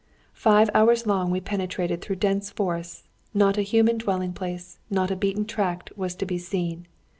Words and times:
Five 0.33 0.71
hours 0.73 1.05
long 1.05 1.29
we 1.29 1.41
penetrated 1.41 2.01
through 2.01 2.15
dense 2.15 2.49
forests: 2.49 3.03
not 3.35 3.59
a 3.59 3.61
human 3.61 3.99
dwelling 3.99 4.33
place, 4.33 4.79
not 4.89 5.11
a 5.11 5.15
beaten 5.15 5.45
tract 5.45 5.95
was 5.95 6.15
to 6.15 6.25
be 6.25 6.39
seen. 6.39 6.87